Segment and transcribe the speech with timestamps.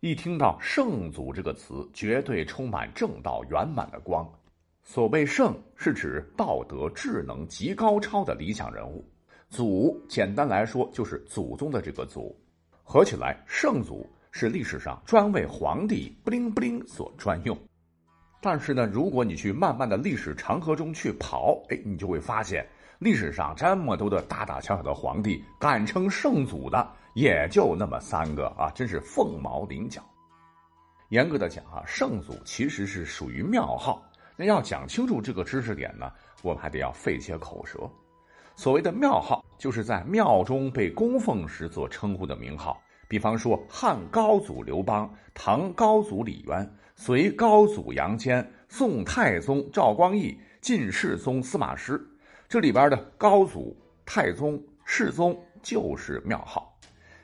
[0.00, 4.30] 一听到“圣祖”这个词，绝对充满正道圆满的光。
[4.82, 9.02] 所谓“圣”，是指道德智能极高超的理想人物
[9.48, 12.38] ；“祖”简单来说就是祖宗的这个“祖”。
[12.84, 17.58] 合起来，圣祖是历史上专为皇帝不灵不灵所专用。
[18.42, 22.68] 但是呢，如果你去慢慢的历史长河中去跑，哎，你就会发现，
[22.98, 30.02] 历史上这么多的大大小小的皇帝，敢称圣祖的也就那么三个啊，真是凤毛麟角。
[31.10, 34.02] 严格的讲啊，圣祖其实是属于庙号。
[34.34, 36.10] 那要讲清楚这个知识点呢，
[36.42, 37.78] 我们还得要费些口舌。
[38.54, 42.82] 所谓的庙号，就是在庙中被供奉时所称呼的名号。
[43.08, 52.04] 比方说，汉高祖刘邦、唐高祖李渊、隋高祖杨坚、宋太宗赵光义、晋世宗司马师，
[52.48, 56.72] 这里边的高祖、太宗、世宗就是庙号。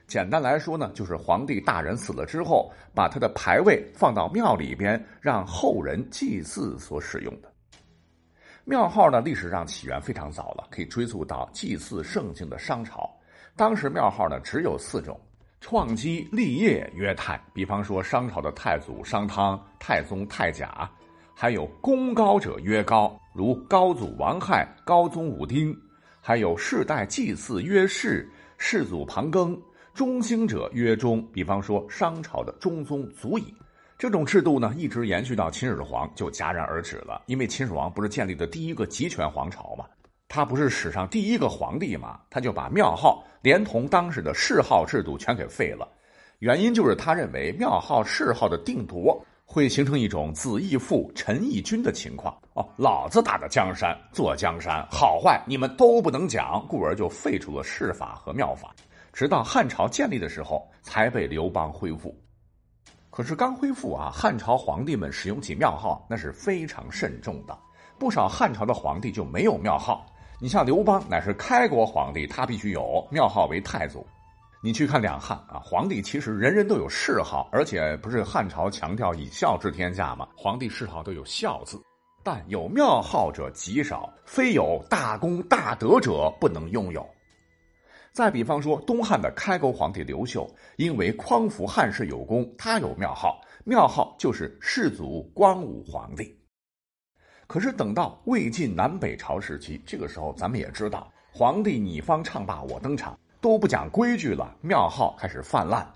[0.08, 7.50] 简单来说呢，就是皇帝大人死了之后，把他的牌位放到庙里边，让后人祭祀所使用的。
[8.64, 13.08] 庙号呢，历史上起源非常早了，可以追溯到祭祀圣境的商朝。
[13.56, 15.18] 当时庙号呢只有四种。
[15.60, 20.90] 创基立业曰太，比方说商朝的太祖商汤、太宗太甲，
[21.34, 25.76] 还有功高者曰高，如高祖王亥、高宗武丁，
[26.20, 29.58] 还有世代祭祀曰世，世祖庞庚，
[29.92, 33.52] 中兴者曰中，比方说商朝的中宗祖乙。
[33.98, 39.84] 这种制度呢，一直延续到秦始皇就戛然而止了，因为秦始皇不是建立的第一个集权皇朝嘛。
[40.28, 42.20] 他不是史上第一个皇帝嘛？
[42.30, 45.88] 他就把庙号连同当时的谥号制度全给废了，
[46.38, 52.66] 原因就是他认为庙号谥号的定夺会形成一种子义父臣义君的情况哦。
[52.78, 58.74] 老子打的江山坐江山，好坏你们都不能讲，故而就废除了谥法和庙法，
[59.12, 62.18] 直到汉朝建立的时候才被刘邦恢复。
[63.10, 67.54] 可是刚恢复啊，汉朝皇帝们使用起庙号那是非常慎重的，
[67.98, 70.06] 不少汉朝的皇帝就没有庙号。
[70.40, 74.06] 你像刘邦乃是开国皇帝，他必须有庙号为太祖。
[74.64, 80.28] 你去看两汉啊，皇帝其实人人都有谥号，而且不是汉朝强调以孝治天下吗？
[80.36, 81.82] 皇帝谥号都有孝字，
[82.22, 87.04] 但有庙号者极少，非有大功大德者不能拥有。
[88.12, 96.38] 再比方说，东汉的开国皇帝刘秀，因为匡扶汉室有功，他有庙号，庙号就是世祖光武皇帝。
[97.48, 105.86] 可是等到魏晋南北朝时期，这个时候咱们也知道，皇帝你方唱罢我登场，都不讲规矩了，庙号开始泛滥。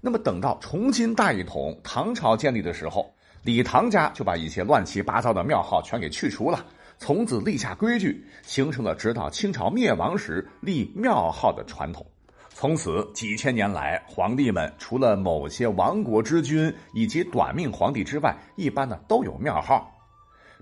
[0.00, 3.12] 那么等到重新大一统，唐朝建立的时候，
[3.42, 6.64] 李唐家就把一些乱七八糟的庙号全给去除了，
[6.96, 12.06] 从此立下规矩，形成了直到清朝灭亡时立庙号的传统。
[12.50, 19.90] 从此几千年来，皇帝们除了某些亡国之君以及短命皇帝之外，一般呢都有庙号。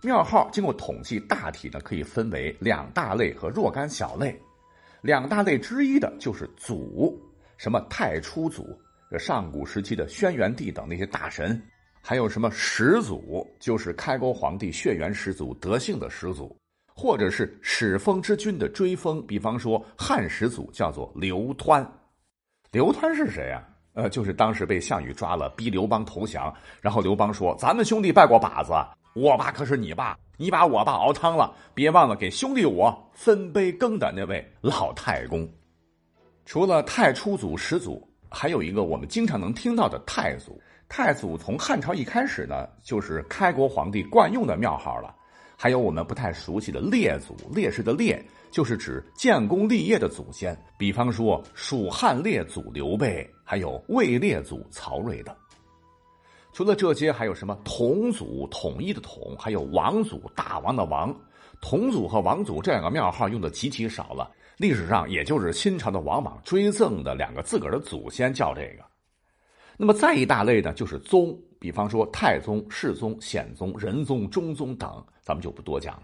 [0.01, 4.41] 庙号经过统计，大体呢可以分为两大类和若干小类。
[5.03, 7.21] 两大类之一的就是祖，
[7.57, 8.65] 什么太初祖，
[9.19, 11.61] 上古时期的轩辕帝等那些大神；
[12.01, 16.57] 还有什么始祖，就是开国皇帝血缘始祖德性的始祖，
[16.95, 19.21] 或者是始封之君的追封。
[19.27, 21.85] 比方说汉始祖叫做刘湍，
[22.71, 23.61] 刘湍是谁呀？
[23.95, 28.73] 呃，就是当时被项羽抓了，逼刘邦投降，然后刘邦说：“咱们兄弟拜过把子。”
[29.15, 35.49] 我爸可是你爸，你把我爸熬汤了，别忘了给兄弟我分杯羹的那位老太公。
[36.45, 40.61] 除了太初祖、始祖，还有一个我们经常能听到的太祖。
[40.89, 45.15] 太祖从汉朝一开始呢，就是开国皇帝惯用的庙号了。
[45.57, 48.21] 还有我们不太熟悉的列祖，烈士的烈，
[48.51, 55.33] 就是指建功立业的祖先，比方说蜀汉列祖刘备，还有魏列祖曹睿等。
[56.53, 61.15] 除了这些，还有什么同祖统一的统，还有王祖大王的王。
[61.61, 68.85] 同祖和王祖这两个庙号用的极其少了，历史上也就是新朝的王莽追赠的两个自个儿的祖先叫这个。
[69.77, 76.03] 那么再一大类呢，就是宗，比方说太宗、世宗、显宗、仁宗、中宗等，咱们就不多讲了。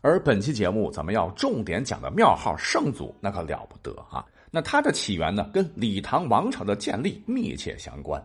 [0.00, 4.24] 而本期节目咱们要重点讲的庙号圣祖，那可了不得啊！
[4.52, 8.24] 那它的起源呢，跟李唐王朝的建立密切相关。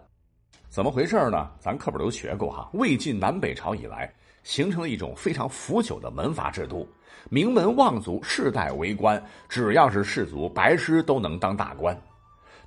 [0.71, 1.50] 怎么回事呢？
[1.59, 2.69] 咱课本都学过哈。
[2.71, 4.09] 魏晋南北朝以来，
[4.41, 6.88] 形成了一种非常腐朽的门阀制度，
[7.29, 12.01] 名门望族世代为官，只要是士族，白师都能当大官。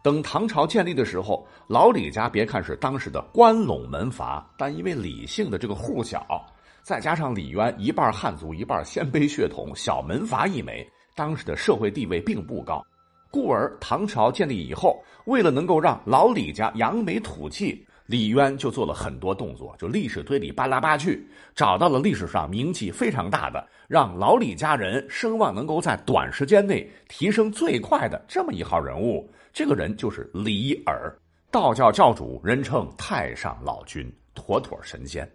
[0.02, 6.44] 等唐朝建立的时候，老李家别看是当时的关陇门阀，但因为李姓的这个户小，
[6.82, 10.86] 再加上李渊一半汉族一半鲜卑血统，小门阀一枚，
[11.16, 12.84] 当时的社会地位并不高。
[13.30, 29.26] 故而唐朝建立以后，为了能够让老李家扬眉吐气，李渊就做了很多动作，就历史推理扒来扒去，找到了历史上名气非常大的，让老李家人声望能够在短时间内提升最快的这么一号人物。
[29.54, 31.16] 这个人就是李耳，
[31.50, 35.26] 道教教主，人称太上老君，妥妥神仙。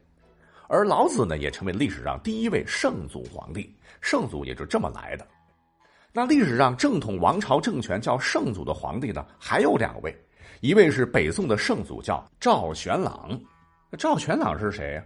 [0.68, 5.26] 而老子呢，也成为历史上第一位圣祖皇帝，圣祖也就这么来的。
[6.14, 10.16] 那历史上正统王朝政权叫圣祖的皇帝呢，还有两位，
[10.62, 13.40] 一位是北宋的圣祖，叫赵玄朗。
[13.98, 15.04] 赵玄朗是谁呀？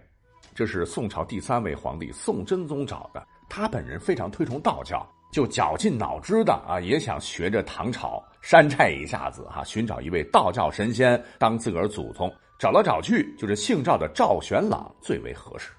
[0.54, 3.26] 这是宋朝第三位皇帝宋真宗找的。
[3.48, 12.32] 他本人非常推崇道教，就绞尽脑汁的啊，也想学着唐朝山寨一下子哈，寻找一位道教神仙当自个儿祖宗。
[12.58, 15.70] 找来找去，就是姓赵的赵玄朗最为合适。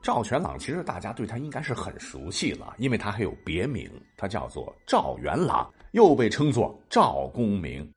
[0.00, 7.90] 赵玄朗其实大家对他应该是很熟悉了，因为他还有别名，他叫做赵元朗，又被称作赵公明。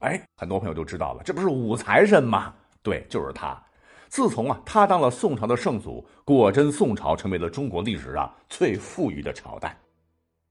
[0.00, 2.54] 哎，很多朋友都知道了，这不是武财神吗？
[2.82, 3.60] 对，就是他。
[4.08, 9.76] 自从啊，他当了宋朝的圣祖，果真宋朝成为了中国历史上最富裕的朝代。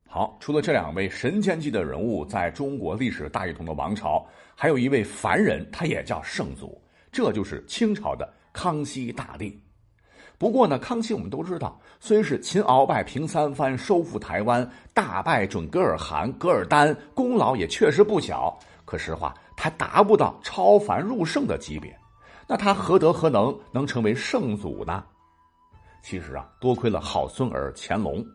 [0.08, 4.24] 好，除了这两位神仙级的人物，在中国历史大一统的王朝，
[4.56, 6.80] 还有一位凡人，他也叫圣祖，
[7.12, 9.60] 这就是清朝的康熙大帝。
[10.38, 18.58] 不过呢，康熙我们都知道，虽是擒鳌拜平三藩，收复台湾，大败准噶尔汗、噶尔丹，功劳也确实不小。
[18.90, 21.96] 可实话，他达不到超凡入圣的级别。
[22.48, 25.04] 那他何德何能，能成为圣祖呢？
[26.02, 28.26] 其实啊，多亏了好孙儿乾隆。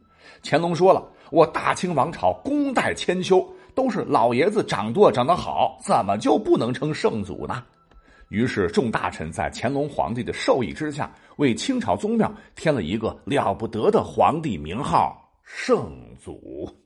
[0.44, 7.64] 乾隆说了：“我大清王朝功代千秋，都是老爷子掌舵掌得好，怎么就不能称圣祖呢？”
[8.30, 16.83] 于是，众大臣在乾隆皇帝的授意之下，为清朝宗庙添了一个了不得的皇帝名号——圣祖。